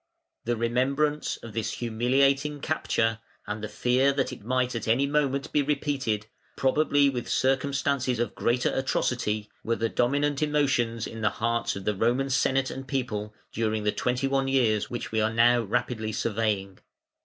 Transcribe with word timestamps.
]The 0.45 0.55
remembrance 0.57 1.37
of 1.43 1.53
this 1.53 1.73
humiliating 1.73 2.59
capture 2.59 3.19
and 3.45 3.63
the 3.63 3.67
fear 3.67 4.11
that 4.13 4.33
it 4.33 4.43
might 4.43 4.73
at 4.73 4.87
any 4.87 5.05
moment 5.05 5.51
be 5.51 5.61
repeated, 5.61 6.25
probably 6.55 7.07
with 7.07 7.29
circumstances 7.29 8.17
of 8.17 8.33
greater 8.33 8.73
atrocity, 8.75 9.47
were 9.63 9.75
the 9.75 9.89
dominant 9.89 10.41
emotions 10.41 11.05
in 11.05 11.21
the 11.21 11.29
hearts 11.29 11.75
of 11.75 11.85
the 11.85 11.93
Roman 11.93 12.31
Senate 12.31 12.71
and 12.71 12.87
people 12.87 13.35
during 13.51 13.83
the 13.83 13.91
twenty 13.91 14.25
one 14.25 14.47
years 14.47 14.89
which 14.89 15.11
we 15.11 15.21
are 15.21 15.31
now 15.31 15.61
rapidly 15.61 16.11
surveying. 16.13 16.79